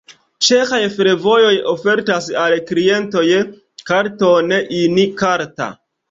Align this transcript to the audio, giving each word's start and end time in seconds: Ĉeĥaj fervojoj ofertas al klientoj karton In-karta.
Ĉeĥaj 0.45 0.77
fervojoj 0.93 1.51
ofertas 1.73 2.29
al 2.43 2.55
klientoj 2.69 3.25
karton 3.91 4.55
In-karta. 4.79 5.69